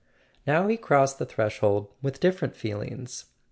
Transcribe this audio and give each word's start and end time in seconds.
Now 0.47 0.67
he 0.67 0.77
crossed 0.77 1.19
the 1.19 1.27
threshold 1.27 1.87
with 2.01 2.19
different 2.19 2.55
feelings. 2.55 3.25